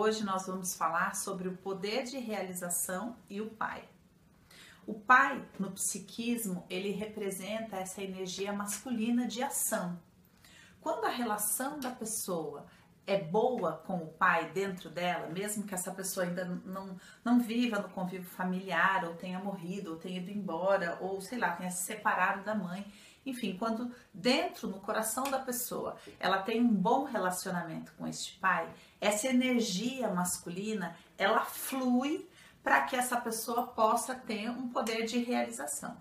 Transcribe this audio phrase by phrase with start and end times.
[0.00, 3.82] Hoje nós vamos falar sobre o poder de realização e o pai.
[4.86, 10.00] O pai, no psiquismo, ele representa essa energia masculina de ação.
[10.80, 12.64] Quando a relação da pessoa
[13.08, 17.80] é boa com o pai dentro dela, mesmo que essa pessoa ainda não, não viva
[17.80, 21.82] no convívio familiar, ou tenha morrido, ou tenha ido embora, ou sei lá, tenha se
[21.82, 22.86] separado da mãe,
[23.30, 28.68] enfim, quando dentro, no coração da pessoa, ela tem um bom relacionamento com este pai,
[29.00, 32.28] essa energia masculina, ela flui
[32.62, 35.96] para que essa pessoa possa ter um poder de realização.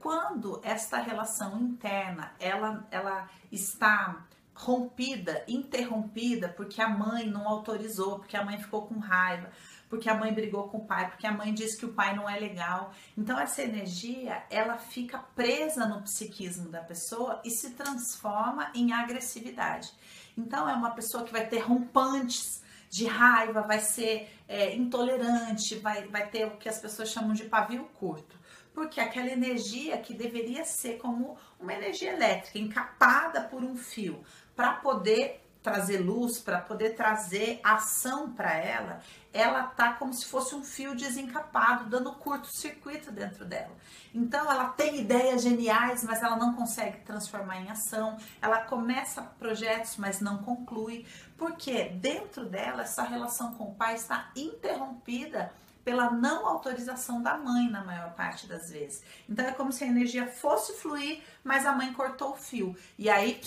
[0.00, 8.36] Quando esta relação interna, ela, ela está rompida, interrompida, porque a mãe não autorizou, porque
[8.36, 9.50] a mãe ficou com raiva,
[9.90, 12.30] porque a mãe brigou com o pai, porque a mãe disse que o pai não
[12.30, 12.92] é legal.
[13.18, 19.92] Então essa energia, ela fica presa no psiquismo da pessoa e se transforma em agressividade.
[20.38, 26.06] Então é uma pessoa que vai ter rompantes de raiva, vai ser é, intolerante, vai,
[26.06, 28.38] vai ter o que as pessoas chamam de pavio curto
[28.72, 34.22] porque aquela energia que deveria ser como uma energia elétrica encapada por um fio
[34.54, 39.00] para poder trazer luz, para poder trazer ação para ela,
[39.32, 43.76] ela tá como se fosse um fio desencapado, dando curto-circuito dentro dela.
[44.14, 48.16] Então ela tem ideias geniais, mas ela não consegue transformar em ação.
[48.40, 54.30] Ela começa projetos, mas não conclui, porque dentro dela essa relação com o pai está
[54.34, 55.52] interrompida
[55.84, 59.02] pela não autorização da mãe na maior parte das vezes.
[59.28, 62.76] Então é como se a energia fosse fluir, mas a mãe cortou o fio.
[62.98, 63.40] E aí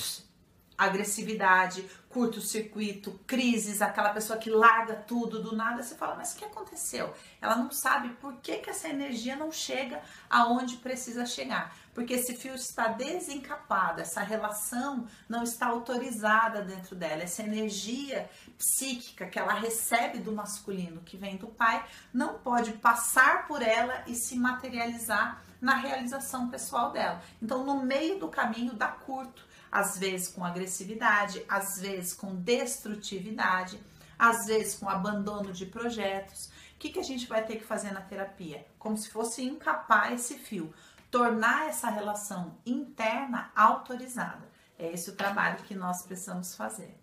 [0.77, 6.45] agressividade, curto-circuito, crises, aquela pessoa que larga tudo do nada, você fala, mas o que
[6.45, 7.13] aconteceu?
[7.41, 11.75] Ela não sabe por que, que essa energia não chega aonde precisa chegar.
[11.93, 19.27] Porque esse fio está desencapado, essa relação não está autorizada dentro dela, essa energia psíquica
[19.27, 24.15] que ela recebe do masculino, que vem do pai, não pode passar por ela e
[24.15, 27.21] se materializar na realização pessoal dela.
[27.41, 33.79] Então, no meio do caminho dá curto às vezes com agressividade, às vezes com destrutividade,
[34.19, 36.51] às vezes com abandono de projetos.
[36.75, 38.67] O que, que a gente vai ter que fazer na terapia?
[38.77, 40.71] Como se fosse encapar esse fio,
[41.09, 44.47] tornar essa relação interna autorizada.
[44.77, 46.95] É esse o trabalho que nós precisamos fazer.